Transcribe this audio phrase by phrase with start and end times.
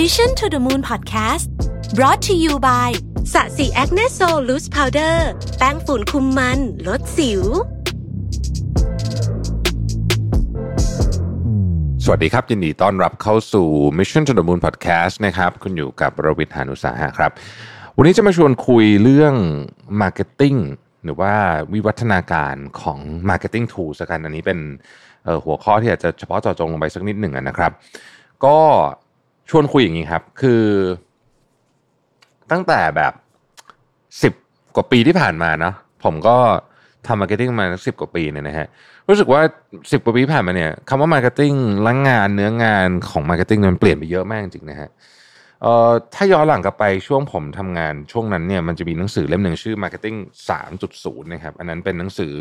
[0.00, 1.46] Mission to the Moon Podcast
[1.98, 2.90] brought to you by
[3.32, 5.28] Sasi Acne Sol Loose Powder
[5.58, 7.42] แป้งฝุ่นคุมมัน ลดสิว
[12.04, 13.68] สวัสดีครับ ยินดีต้อนรับเข้าสู่
[13.98, 17.30] Mission to the Moon Podcast นะครับ คุณอยู่กับรวิศ หาญอุตสาหะครับ
[17.96, 19.34] วันนี้จะมาชวนคุยเรื่อง
[20.00, 20.58] Marketing
[21.04, 21.32] หรือว่า
[21.72, 22.98] วิวัฒนาการของ
[23.30, 24.58] Marketing Tools กัน อันนี้เป็น
[25.26, 27.72] เอ่อหัวข้อที่อาจจะเฉพาะเจาะจงลงไปสักนิดหนึ่งนะครับ
[28.44, 28.58] ก็
[29.50, 30.62] ชวนคุยอย่างนี้ครับ คือ
[32.50, 33.12] ตั้งแต่แบบ
[34.22, 34.32] สิบ
[34.76, 36.36] กว่าปีที่ผ่านมาเนาะผมก็
[37.06, 38.66] ทำ Marketing มาสิบกว่าปีเนี่ยนะฮะ
[39.08, 39.40] รู้สึกว่า
[39.92, 41.52] สิบกว่าปีผ่านมาเนี่ยคำว่า Marketing
[41.86, 44.88] ละงงานเนื้องานของ Marketing มันเปลี่ยนไปเยอะมากจริงนะฮะ
[45.62, 50.18] เอ่อถ้าย้อนหลังกลับไปช่วงผมทำงานช่วงนั้นเนี่ยมันจะมีหนังสือเล่มหนึ่งชื่อ Marketing
[50.74, 52.34] 3.0 นะครับ อันนั้นเป็นหนังสือ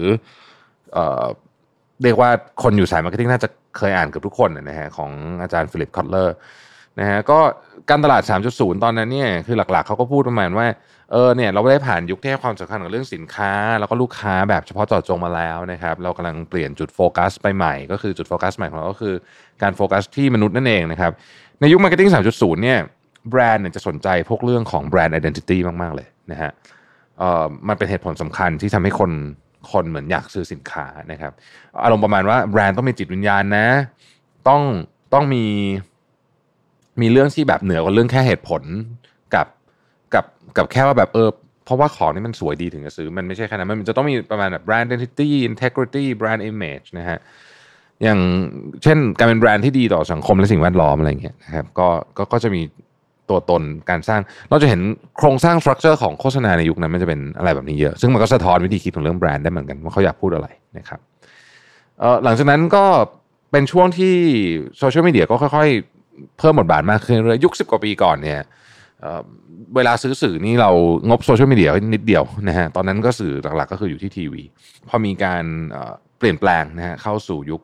[0.93, 1.25] เอ่อ
[2.03, 2.29] เรียกว่า
[2.63, 6.35] คนอยู่สาย marketing น่าจะเคยอ่านเกือบทุกคนนะฮะของอาจารย์ฟิลิปคอตเลอร์
[6.99, 7.39] นะฮะก็
[7.89, 10.67] การตลาด 3.0 ตอนนั้นเนี่ยคือหลักๆเขาก็พูดประมาณว่า
[11.11, 19.15] เออเนี่ยเราได้ผ่านยุคที่ให้ความสำคัญกับเรื่องสินค้า แล้วก็ลูกค้าแบบเฉพาะเจาะจงมาแล้วนะครับเรากำลังเปลี่ยนจุดโฟกัสไปใหม่ก็คือจุดโฟกัสใหม่ของเราก็คือ
[19.61, 21.11] การโฟกัสที่มนุษย์นั่นเองนะครับ
[21.59, 22.79] ในยุค marketing 3.0 เนี่ย
[23.29, 26.51] แบรนด์เนี่ยจะสนใจพวกเรื่องของแบรนด์ identity มาก ๆ เลยนะฮะ
[27.19, 29.11] เอ่อมันเป็นเหตุผลสำคัญที่ทำให้คน
[29.71, 31.31] คนเหมือนอยากซื้อสินค้านะครับ
[31.83, 33.67] อารมณ์ประมาณว่าแบรนด์ต้องมีจิตวิญญาณนะ
[34.47, 34.61] ต้อง
[35.13, 35.45] ต้องมี
[37.01, 38.61] มีเรื่องที่แบบเหนือกว่าเรื่องแค่เหตุผล
[39.35, 39.47] กับ
[40.13, 40.25] กับ
[40.57, 41.29] กับแค่ว่าแบบเออ
[41.65, 47.19] เพราะว่าของนี่มันสวยดีถึงจะซื้อ มันไม่ใช่แค่นั้นมันจะต้องมีประมาณแบบ brand identity integrity brand image นะฮะ
[48.03, 48.19] อย่าง
[48.83, 52.61] เช่นการเป็นแบรนด์ที่ดีต่อสังคมและสิ่งแวดล้อมอะไรเงี้ยนะครับก็ก็ก็จะมี
[53.29, 54.81] ตัวตนการสร้าง เราจะเห็น
[55.17, 60.99] โครงสร้าง structure ของโฆษณาในยุคนั้นมันจะเป็นอะไรแบบนี้เยอะ ซึ่งมันก็สะท้อนวิธีคิดของเรื่องแบรนด์ได้เหมือนกันว่าเขาอยากพูดอะไรนะครับ
[62.23, 62.85] หลังจากนั้นก็
[63.51, 64.15] เป็นช่วงที่
[64.77, 65.92] โซเชียลมีเดียก็ค่อยๆ
[66.37, 68.41] เพิ่มบทบาทมากขึ้นเรื่อยยุคสิบกว่าปีก่อนเนี่ย
[69.75, 70.71] เวลาซื้อสื่อนี่เรา
[71.07, 74.43] งบโซเชียลมีเดียนิดเดียวนะฮะตอนนั้นก็สื่อหลักๆก็คืออยู่ที่ทีวี
[74.87, 75.43] พอมีการ
[76.19, 77.61] เปลี่ยนแปลงนะฮะเข้าสู่ยุค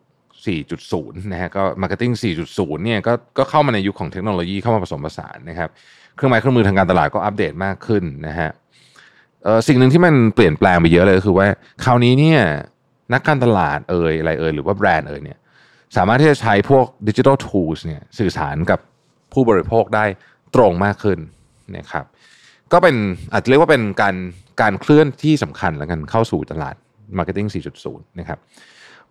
[0.63, 2.11] 4.0 นะฮะก็ marketing
[2.49, 5.69] 4.0 เนี่ยก็ก็เข้ามาในยุคของเทคโนโลยีเข้ามาผสมผสานนะครับ
[6.15, 8.49] เครื่องไม้เครื่องมือทางการตลาดก็อัปเดตมากขึ้นนะฮะ
[9.67, 11.47] สิ่งหนึ่งที่มันเปลี่ยนแปลงไปเยอะเลยก็คือว่า
[11.83, 12.39] คราวนี้เนี่ย
[13.13, 15.37] นักการตลาดเอ่ยอะไรเอ่ยหรือว่าแบรนด์เอ่ยเนี่ย
[15.97, 18.79] สามารถที่จะใช้พวกดิจิทัลทูลเนี่ยสื่อสารกับ
[19.33, 20.05] ผู้บริโภคได้
[20.55, 21.19] ตรงมากขึ้น
[21.77, 22.05] นะครับ
[22.71, 22.95] ก็เป็น
[23.33, 24.15] อาจจะเรียกว่าเป็นการ
[24.61, 26.75] การเคลื่อนที่สำคัญแล้วกันเข้าสู่ตลาด
[27.17, 27.47] Marketing
[27.83, 28.39] 4.0 นะครับ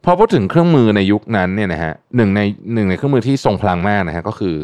[0.05, 2.41] พอพูดถึงเครื่องมือในยุคนั้นเนี่ยนะฮะหนึ่งใน
[2.75, 4.55] หนึ่งในเครื่องมือที่ทรงพลังมากนะฮะก็คือ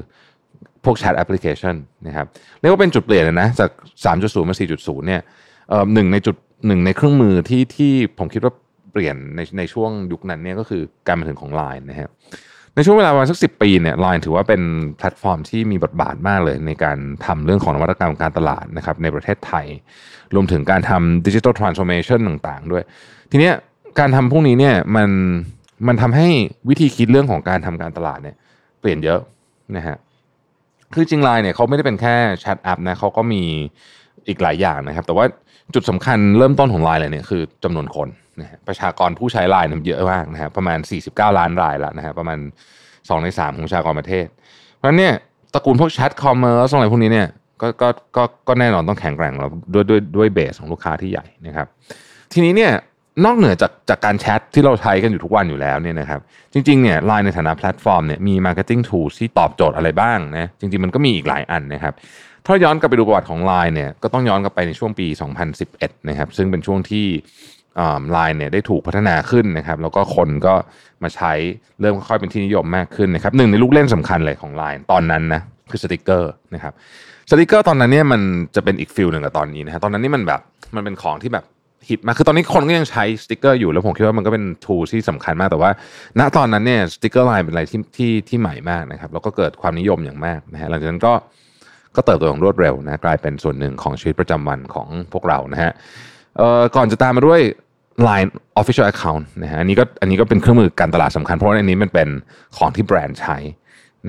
[0.84, 1.74] พวกแชทแอปพลิเคชัน
[2.06, 2.26] นะครับ
[2.60, 3.70] เรียกว่าเป็นจุดเปลี่ยนเลยนะจาก
[4.04, 5.20] 3.0 มา 4.0 เนี่ย
[5.68, 6.36] เอ่อหนึ่งในจุด
[6.66, 8.52] หนึ่งในเครื่องมือที่ที่ผมคิดว่า
[8.94, 12.10] เปลี่ยนในในช่วงยุคนั้นเนี่ยก็คือการมาถึงของ Line นะฮะ
[12.76, 14.62] ในช่วงเวลาประมาณสักสิบปีเนี่ย Line ถือว่าเป็น
[14.98, 19.66] แพลตฟอร์มที่มีบทบาทมากเลย ในการทำเรื่องของนวัตกรรมการตลาดนะครับในประเทศไทย
[20.34, 22.82] รวมถึงการทำดิจิทัลทรานส์โอมชันต่างๆ ด้วย
[23.30, 23.54] ทีเนี้ย
[24.00, 25.10] การทำพวกนี้เนี่ยมัน
[25.88, 26.28] มันทำให้
[26.68, 28.36] วิธีคิดเรื่องของการทำการตลาดเนี่ย
[28.80, 29.20] เปลี่ยนเยอะ
[29.76, 29.96] นะฮะ
[30.92, 33.42] คือจริงไลน์เนี่ยเขาไม่ได้เป็นแค่แชทแอปนะเขาก็มี
[34.28, 35.24] อีกหลายอย่างนะครับ แต่ว่า
[35.74, 38.08] จุดสำคัญเริ่มต้นของไลน์เลยเนี่ยคือจำนวนคน
[38.40, 40.78] นะฮะประชากรผู้ใช้ไลน์เนี่ยเยอะมากนะฮะประมาณ
[41.08, 42.38] 49 ล้านรายล้วนะฮะประมาณ
[42.82, 44.26] 2 ใน 3 ของประชากรประเทศ
[44.76, 45.14] เพราะนั้นเนี่ย
[45.54, 47.28] ตระกูลพวก chat commerce อะไรพวกนี้เนี่ย
[47.60, 51.66] ก็ก็ก็ก็แน่นอนต้องแข็งแกร่งแล้วด้วยด้วยด้วย base ของลูกค้าที่ใหญ่นะครับ
[52.32, 52.72] ทีนี้เนี่ย
[53.24, 56.20] นอกเหนือจากจากการแชทที่เราใช้กันอยู่ทุกวันอยู่แล้วเนี่ยนะครับ
[56.52, 61.94] จริงๆเนี่ยไลน์ในฐานะแพลตฟอร์มเนี่ยมี Marketing Tools ที่ตอบโจทย์อะไรบ้างนะจริงๆมันก็มีอีกหลายอันนะครับ
[62.46, 65.06] ถ้าย้อนกลับไปดูประวัติของ Line เนี่ยก็ต้องย้อนกลับไปในช่วงปี
[65.58, 67.06] 2011 นะครับซึ่งเป็นช่วงที่
[68.10, 70.54] ไลน์เนี่ยได้ถูกพัฒนาขึ้นนะครับ แล้วก็คนก็
[71.02, 71.32] มาใช้
[71.80, 75.40] เริ่มค่อยๆเป็นที่นิยมมากขึ้นนะครับหนึ่งในลูกเล่นสำคัญเลยของ Line ตอนนั้นนะ
[75.70, 76.72] คือสติกเกอร์นะครับ
[77.30, 78.20] สติกเกอร์ตอนนั้นเนี่ยมัน
[78.56, 80.40] จะเป็นอีก feel หนึ่งกับตอนนี้นะฮะตอนนั้นนี่มันแบบ
[80.76, 81.44] มันเป็นของที่แบบ
[81.88, 85.70] ฮิตมากคือตอนนี้คนก็ยังใช้สติกเกอร์อยู่แล้วผมคิดว่ามันก็เป็น tool ที่สำคัญมากแต่ว่า
[86.18, 91.12] ณตอนนั้นเนี่ยสติกเกอร์ไลน์เป็นอะไรที่ที่ที่ใหม่มากนะครับแล้วก็เกิดความนิยมอย่างมากนะฮะหลังจากนั้นก็
[91.96, 95.72] ก็เติบโตอย่างรวดเร็วนะกลายเป็นส่วนหนึ่งของชีวิตประจำวันของพวกเรานะฮะ
[96.36, 97.40] เอ่อก่อนจะตามมาด้วย
[98.08, 102.08] Line Official Account นะฮะอันนี้ก็อันนี้ก็เป็นเครื่องมือการตลาดสำคัญ เพราะว่าอันนี้มันเป็น
[102.56, 103.36] ของที่แบรนด์ใช้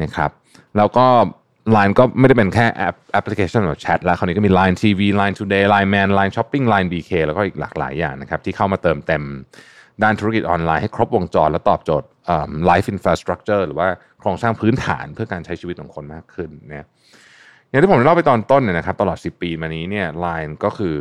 [0.01, 0.31] นะครับ
[0.77, 1.05] แล้วก็
[1.75, 9.23] Line ก็ไม่ได้เป็นแค่แอปแอปพลิเคชันแบบแชทแล้วคราวนี้ก็มี Line TV Line Today Line Man Line Shopping Line BK แล้วก็อีกหลากหลายอย่างนะครับที่เข้ามาเติมเต็ม
[10.03, 12.07] ด้านธุรกิจออนไลน์ให้ครบวงจร และตอบโจทย์
[12.69, 13.87] Life Infrastructure หรือว่า
[14.19, 16.87] โครงสร้างพื้นฐานเพื่อการใช้ชีวิตของคนมากขึ้นเนี่ย
[17.69, 20.95] อย่างที่ผมเล่าไปตอนต้นเนี่ยนะครับตลอด 10 ปีมานี้เนี่ย Line ก็คือ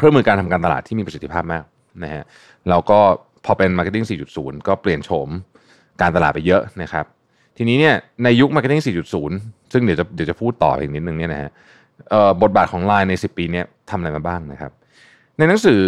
[0.00, 1.64] เครื่องมือการทำการตลาดที่มีประสิทธิภาพมาก
[2.04, 2.22] นะฮะ
[2.68, 2.98] แล้วก็
[3.44, 4.06] พอเป็น Marketing
[4.36, 5.28] 4.0 ก็เปลี่ยนโฉม
[6.00, 7.04] การตลาดไปเยอะนะครับ
[7.56, 7.94] ทีนี้เนี่ย
[8.24, 8.82] ในยุค Marketing
[9.26, 11.50] 4.0 ซึ่งเดี๋ยวจะเดี๋ยวจะพูดต่ออีกนิดนึงเนี่ยนะฮะ
[12.42, 14.72] บทบาทของ Line ใน 10 ปีนี้ทำอะไรมาบ้างนะครับ
[15.38, 15.82] ในหนังสือ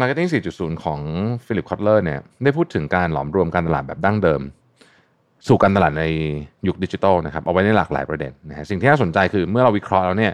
[0.00, 1.00] Marketing 4.0 ของ
[1.46, 4.40] ฟิลิปคอตเลอร์เนี่ยได้พูดถึงการหลอมรวมการตลาดแบบดั้งเดิม
[5.48, 6.04] สู่การตลาดใน
[6.66, 10.32] ยุคดิจิทัลนะครับเอาไว้ในหลากหลายประเด็นนะฮะสิ่งที่น่าสนใจคือเมื่อเราวิเคราะห์แล้วเนี่ย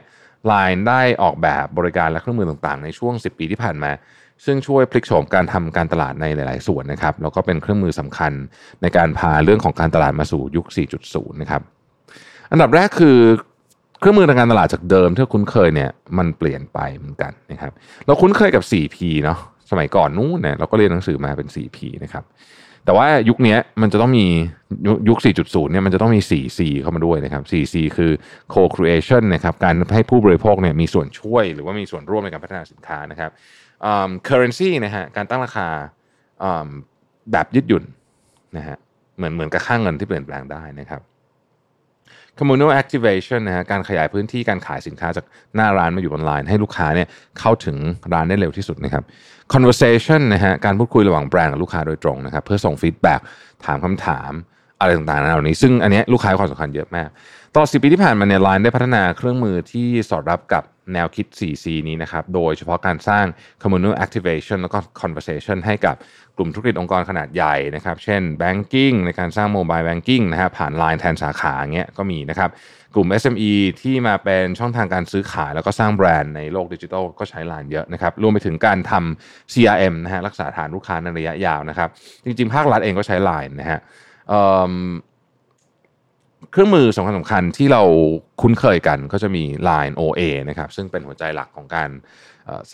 [0.51, 3.91] Line ได้ออกแบบบริการและเครื่องมือต่างๆ ในช่วง 10 ปีที่ผ่านมา
[4.45, 8.33] ซึ่งช่วยพลิกโฉมการทำการตลาดในหลาย ๆ ส่วนนะครับ แล้วก็เป็นเครื่องมือสำคัญ
[8.83, 10.67] ในการพาเรื่องของการตลาดมาสู่ยุค
[11.05, 11.63] 4.0 นะครับ
[12.51, 13.19] อันดับแรกคือ
[14.01, 17.73] เครื่องมือทางการตลาดจากเดิมที่คุ้นเคยเนี่ยมันเปลี่ยนไปเหมือนกันนะครับ
[18.07, 19.39] เราคุ้นเคยกับ 4P เนาะ
[19.71, 22.25] สมัยก่อนนู้นเนี่ยเราก็เรียนหนังสือมาเป็น 4P นะครับ
[22.85, 24.27] แต่ว่ายุคนี้มันจะต้องมี
[25.09, 28.13] ยุค 4.0 เนี่ยมันจะต้องมี 4C เข้ามาด้วยนะครับ 4C คือ
[28.55, 33.31] co-creation นะครับการให้ผู้บริโภคเนี่ยมีส่วนช่วยหรือว่ามีส่วนร่วมในการพัฒนาสินค้านะครับ
[34.29, 35.69] currency นะฮะการตั้งราคา
[37.33, 37.85] แบบยืดหยุ่น
[38.57, 38.77] นะฮะ
[39.17, 41.01] เหมือนเหมือนกับค่างเงินที่เปลี่ยนแปลงได้นะครับ
[42.39, 45.25] communal activation นะฮะการขยายพื้นที่การขายสินค้าจาก
[45.57, 47.09] หน้าร้านมาอยู่ออนไลน์ ให้ลูกค้าเนี่ย
[47.41, 47.77] เข้าถึง
[48.13, 49.05] ร้านได้เร็วที่สุดนะครับ
[49.53, 53.21] conversation นะฮะการพูดคุยระหว่างแบรนด์กับลูกค้าโดยตรงนะครับเพื่อส่ง feedback
[53.65, 54.33] ถามคำถาม
[54.81, 57.09] อะไรต่างๆเหล่านี้ ซึ่งอันนี้ลูกค้าให้ความสำคัญเยอะมาก
[57.55, 60.65] ตลอดสิบปีที่ผ่านมาเนี่ยไลน์ได้พัฒนาเครื่องมือที่สอดรับกับ
[60.95, 63.27] แนวคิด 4C นี้นะครับ โดยเฉพาะการสร้าง
[63.63, 65.97] communal activation แล้วก็ conversation ให้กับ
[66.37, 72.51] กลุ่มธุรกิจองค์กรขนาดใหญ่นะครับ เช่น banking ในการสร้าง mobile banking นะฮะผ่าน Line แทนสาขาเงี้ยก็มีนะครับ
[72.95, 73.53] กลุ่ม SME
[73.83, 81.89] ที่มาเป็นช่องทางการซื้อขาย แล้วก็สร้างแบรนด์ในโลกดิจิทัลก็ใช้ Line เยอะนะครับ รวมไปถึงการทำ CRM นะฮะรักษาฐานลูกค้าในระยะยาวนะครับ
[82.25, 83.81] จริงๆ ภาครัฐเองก็ใช้ Line นะฮะ
[86.51, 87.83] เครื่องมือสำคัญสำคัญที่เรา
[88.43, 91.91] คุ้นเคยกันก็จะมี Line OA นะครับซึ่งเป็นหัวใจหลักของการ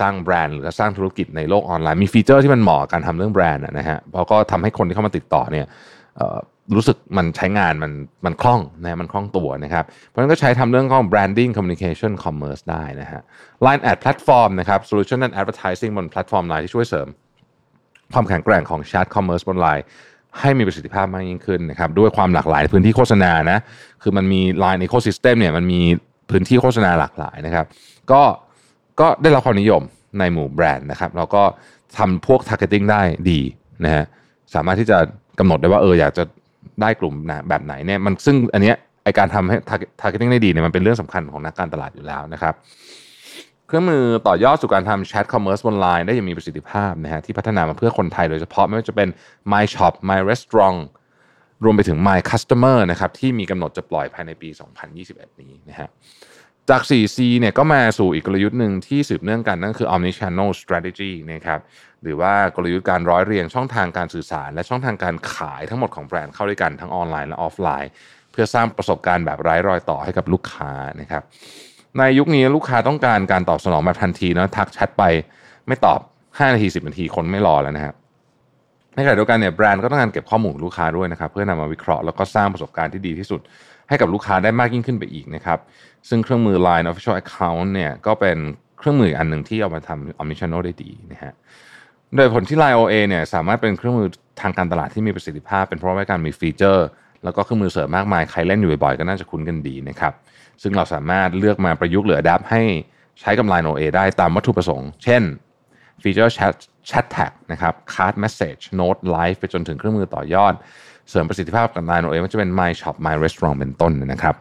[0.01, 5.67] สร้างแบรนด์หรือสร้างธุรกิจในโลกออนไลน์ มีฟีเจอร์ที่มันเหมาะการทำเรื่องแบรนด์นะฮะเพราะก็ทำให้คนที่เข้ามาติดต่อเนี่ย
[6.77, 7.93] รู้สึกมันใช้งานมัน
[8.25, 13.21] มันคล่องนะมันคล่องตัวนะครับ เพราะฉะนั้นก็ใช้ทำเรื่องของ branding communication commerce ได้นะฮะ
[13.67, 17.09] Line Ad Platform นะครับ solution advertising บนแพลตฟอร์มไลน์ที่ช่วยเสริม
[18.15, 19.85] ความแข็งแกร่งของ chat commerce บนไลน์
[20.41, 23.59] ให้มีประสิทธิภาพมากยิ่งขึ้นนะครับด้วยความหลากหลายพื้นที่โฆษณานะ
[24.03, 25.81] คือมันมี Line Ecosystem เนี่ยมันมี
[26.31, 27.67] พื้นที่โฆษณาหลากหลายนะครับ
[28.13, 28.23] ก็
[29.01, 29.83] ก็ได้รับความนิยม
[30.19, 31.43] ในหมู่แบรนด์นะครับแล้วก็
[31.99, 33.41] ทำพวก targeting ได้ดี
[33.85, 34.05] นะฮะ
[34.55, 34.99] สามารถที่จะ
[35.39, 36.25] กำหนดได้ว่าเอออยากจะ
[36.83, 37.15] ได้กลุ่ม
[37.49, 39.57] แบบไหนเนี่ยมันซึ่งอันเนี้ยไอการทำให้
[40.01, 42.55] targeting ได้ดีเนี่ยมันเป็นเรื่องสำคัญของนักการตลาดอยู่แล้วนะครับ
[43.71, 49.09] เครื่องมือต่อยอดสู่การทำแชทคอมเมอร์สบนไลน์ได้อย่างมีประสิทธิภาพนะฮะที่พัฒนามาเพื่อคนไทยโดยเฉพาะไม่ว่าจะเป็น
[49.53, 50.81] My Shop My Restaurant
[51.65, 54.49] รวมไปถึง My Customer นะครับที่มีกำหนดจะปล่อยภายในปี
[54.95, 55.89] 2021 นี้นะฮะ
[56.69, 61.61] จาก 4C เนี่ยก็มาสู่อีกกลยุทธ์หนึ่งที่สืบเนื่องกันนั่นคือ Omnichannel Strategy นะครับ
[62.03, 67.91] หรือว่ากลยุทธ์การร้อยเรียงช่องทางการสื่อสาร และช่องทางการขายทั้งหมดของแบรนด์เข้าด้วยกันทั้งออนไลน์และออฟไลน์
[68.33, 70.71] เพื่อสร้างประสบการณ์แบบไร้รอยต่อให้กับลูกค้า
[71.01, 71.25] นะครับ
[71.99, 75.05] ในยุคนี้ลูกค้าต้องการการตอบสนองแบบทันทีนะทักแชทไป
[75.67, 77.95] ไม่ตอบ 5 นาที 10 นาทีคนไม่รอแล้วนะครับ
[78.95, 83.41] ในขณะเดียวกันเนี่ยแบรนด์ก็ต้องการเก็บข้อมูลลูกค้าด้วยนะครับเพื่อนำมาวิเคราะห์แล้วก็สร้างประสบการณ์ที่ดีที่สุด
[83.89, 85.59] ให้กับลูกค้าได้มากยิ่งขึ้นไปอีกนะครับ
[86.09, 88.37] ซึ่งเครื่องมือ Line Official Account เนี่ยก็เป็น
[88.79, 91.33] เครื่องมืออันหนึ่งที่เอามาทำ Omnichannel ได้ดีนะฮะ
[92.17, 94.09] โดยผลที่ Line OA เนี่ยสามารถเป็นเครื่องมือ
[94.41, 96.87] ทางการตลาดที่มีประสิทธิภาพ เป็นเพราะว่าการมีฟีเจอร์
[97.25, 100.13] แล้วก็เครื่องมือเสริมมากมาย ใครเล่นอยู่บ่อยๆก็น่าจะคุ้นกันดีนะครับ
[100.63, 102.63] ซึ่งเราสามารถเลือกมาประยุกต์หรือดับให้
[103.21, 105.23] ใช้กับ Line OA ได้ตามวัตถุประสงค์ เช่น
[106.03, 106.55] ฟีเจอร์ Chat
[106.89, 110.55] Chat Tag นะครับ Card Message Note Live ไปจนถึงเครื่องมือต่อยอด
[111.11, 114.35] เสริมประสิทธิภาพกับ Line OA มันจะเป็น My Shop My Restaurant เป็นต้นนะครับ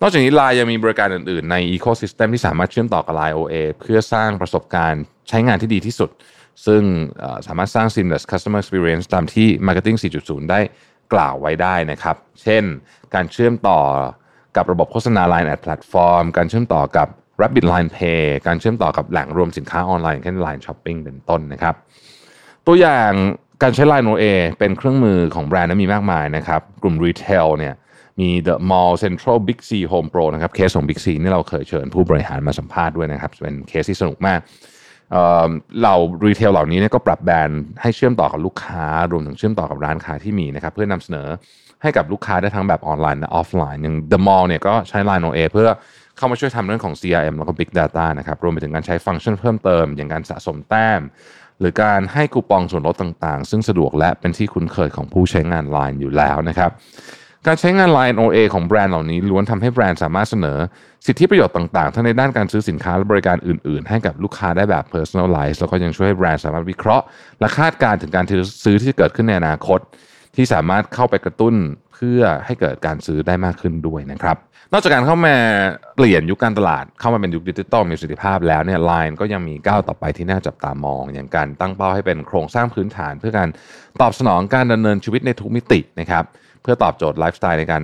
[0.00, 6.10] นอกจากนี้ Line ยังมีบริการอื่นๆ ใน Ecosystem ที่สามารถเชื่อมต่อกับ Line OA เพื่อสร้างประสบการณ์ใช้งานที่ดีที่สุด
[6.66, 6.82] ซึ่ง
[7.46, 10.60] สามารถสร้าง seamless customer experience ตามที่ Marketing 4.0 ได้
[11.14, 12.64] กล่าวไว้ได้นะครับ เช่น
[13.14, 13.80] การเชื่อมต่อ
[14.56, 17.08] กับระบบโฆษณา Line แอดแพลตฟอร์มการเชื่อมต่อกับ
[17.40, 21.74] Rabbit Line Pay การเชื่อมต่อกับแหล่งรวมสินค้าออนไลน์เช่น Line Shopping เป็นต้นนะครับ
[22.66, 23.10] ตัวอย่าง
[23.62, 24.24] การใช้ Line OA
[24.58, 27.74] เป็นเครื่องมือของแบรนด์นั้นมีมากมายนะครับ กลุ่ม retail เนี่ย
[28.20, 34.40] มี The Mall Central Big C Home Pro นะครับเคสของ Big C นี่เราเคยเชิญผู้บริหารมาสัมภาษณ์ด้วยนะครับ เป็นเคสที่สนุกมาก
[35.82, 35.94] เรา
[36.26, 41.28] retail เหล่านี้เนี่ยก็ปรับแบรนด์ให้เชื่อมต่อกับลูกค้ารวมถึงเชื่อมต่อกับร้านค้าที่มีนะครับเพื่อนำเสนอ
[41.82, 45.68] ให้กับลูกค้าได้ทั้งแบบออนไลน์และออฟไลน์อย่าง The Mall เนี่ยก็ใช้ Line OA เพื่อ
[46.16, 51.00] เข้ามาช่วยทำเรื่องของ CRM แล้วก็ Big Data นะครับรวมไปถึงการใช้ฟังก์ชันเพิ่มเติม อย่างการสะสมแต้ม
[51.60, 56.70] หรือการให้คูปองส่วนลดต่างๆ ซึ่งสะดวกและเป็นที่คุ้นเคยของผู้ใช้งาน Line อยู่แล้วนะครับ
[57.46, 60.58] การใช้งาน Line OA ของแบรนด์เหล่านี้ล้วนทำให้แบรนด์สามารถเสนอ
[61.06, 67.04] สิทธิประโยชน์ต่างๆ ทั้งในด้านการซื้อสินค้าและบริการอื่นๆ ให้กับลูกค้าได้แบบ personalize แล้วก็ยังช่วยให้แบรนด์สามารถวิเคราะห์
[67.40, 68.24] และคาดการณ์ถึงการ
[68.64, 69.80] ซื้อที่จะเกิดขึ้นในอนาคต
[70.36, 71.54] ที่สามารถเข้าไปกระตุ้น
[71.94, 74.36] เพื่อให้เกิดการซื้อได้มากขึ้นด้วยนะครับ
[74.72, 75.34] นอกจากการเข้ามา
[75.96, 83.48] เปลี่ยนยุคการตลาดเข้ามาเป็นยุคดิจิตอลมีประสิทธิภาพแล้วเนี่ย Line ก็ยังมีก้าวต่อไปที่น่าจับตามอง อย่างการตั้งเป้าให้เป็นโครงสร้างพื้นฐาน เพื่อการ
[84.00, 86.24] ตอบสนองการดำเนินชีวิตในทุกมิตินะครับ
[86.62, 87.82] เพื่อตอบโจทย์ไลฟ์สไตล์ในการ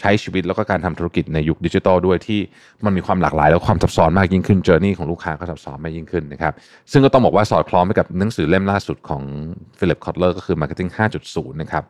[0.00, 2.40] ใช้ชีวิตแล้วก็การทำธุรกิจในยุคดิจิทัลด้วยที่
[2.84, 6.52] มันมีความหลากหลาย และความซับซ้อนมากยิ่งขึ้น journey ของลูกค้าก็ซับซ้อนมากยิ่งขึ้นนะครับ
[6.92, 9.22] ซึ่งก็ต้องบอกว่าสอดคล้องไปกับหนังสือเล่มล่าสุดของ
[9.78, 10.90] ฟิลิปคอตเลอร์ก็คือ Marketing
[11.24, 11.84] 5.0 นะครับ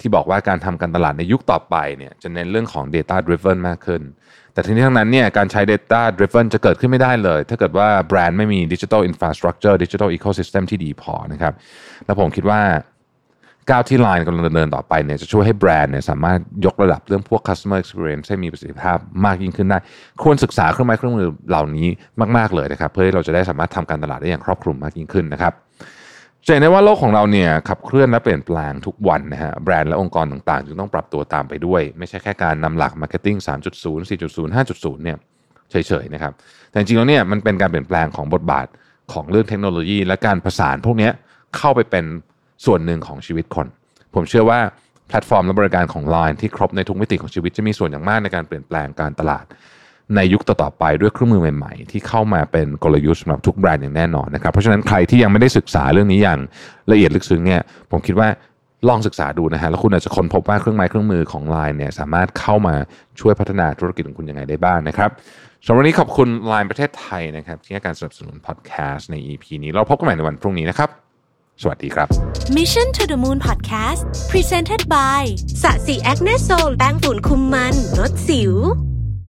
[0.00, 4.02] ที่บอกว่าการทำการตลาดในยุคต่อไปเนี่ยจะเน้นเรื่องของ Data Driven มากขึ้น
[4.52, 11.52] แต่ทั้งนี้ทั้งนั้นเนี่ยการใช้ Data Driven จะเกิดขึ้นไม่ได้เลย ถ้าเกิดว่าแบรนด์ไม่มี Digital Infrastructure Digital Ecosystem ที่ดีพอนะครับ
[12.06, 12.60] แล้วผมคิดว่า
[13.70, 19.78] ก้าวที่ Line กำลังดำเนินต่อไปเนี่ยจะช่วยให้แบรนด์เนี่ยสามารถยกระดับเรื่องพวก customer experience ให้มีประสิทธิภาพมากยิ่งขึ้นได้
[20.22, 21.86] ควรศึกษาเครื่องไม้เครื่องมือเหล่านี้
[22.36, 25.52] มาก ๆ เลยนะครับ เพื่อให้เราจะได้สามารถทำการตลาดได้อย่างครอบคลุมมากยิ่งขึ้นนะครับ
[26.46, 35.16] จะเห็นได้ว่าโลกของเราเนี่ยขับเคลื่อนและเปลี่ยนแปลงทุกวันนะฮะแบรนด์และองค์กรต่างๆ จึงต้องปรับตัวตามไปด้วย ไม่ใช่แค่การนำหลัก Marketing 3.0 4.0 5.0 เนี่ย
[35.70, 36.32] เฉยๆนะครับ
[36.70, 38.66] แต่จริงๆแล้วเนี่ยมันเป็นการเปลี่ยนแปลงของบทบาท
[39.12, 41.10] ของเรื่องเทคโนโลยี และการผสานพวกนี้
[41.56, 42.04] เข้าไปเป็น
[42.64, 43.66] ส่วนหนึ่งของชีวิตคน
[44.14, 44.60] ผมเชื่อว่า
[45.08, 49.44] แพลตฟอร์มและบริการของ Line ที่ครบในทุกมิติของชีวิตจะมีส่วนอย่างมากในการเปลี่ยนแปลงการตลาด
[50.16, 56.38] ในยุคต่อๆไปด้วยเครื่องมือใหม่ๆ ที่เข้ามาเป็นกลยุทธ์สำหรับทุกแบรนด์อย่างแน่นอนนะครับเพราะฉะนั้นใครที่ยังไม่ได้ศึกษาเรื่องนี้อย่าง
[56.92, 58.28] ละเอียดลึกซึ้งเนี่ยผมคิดว่า
[58.88, 62.74] ลองศึกษาดูนะฮะแล้วคุณอาจจะค้นพบว่าเครื่องไม้เครื่องมือของ Line เนี่ยสามารถเข้ามา
[63.20, 65.10] ช่วยพัฒนาธุรกิจของคุณยังไงได้บ้างนะครับ
[65.66, 70.90] สำหรับวันนี้ขอบคุณ Line ประเทศไทยนะครับที่ให้การสนับสนุนพอดแคสต์ใน EP นี้เราพบกันใหม่ในวันพรุ่งนี้นะครับ
[71.62, 72.08] สวัสดีครับ
[72.58, 75.22] Mission to the Moon Podcast Presented by
[75.62, 78.54] สะสีแอคเนโซลแป้งฝุ่นคุมมันลดสิว